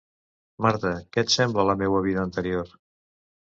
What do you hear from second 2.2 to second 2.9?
anterior?